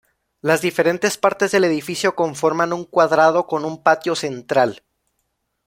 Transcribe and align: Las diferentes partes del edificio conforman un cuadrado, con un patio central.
Las 0.41 0.61
diferentes 0.63 1.19
partes 1.19 1.51
del 1.51 1.63
edificio 1.63 2.15
conforman 2.15 2.73
un 2.73 2.85
cuadrado, 2.85 3.45
con 3.45 3.65
un 3.65 3.83
patio 3.83 4.15
central. 4.15 4.81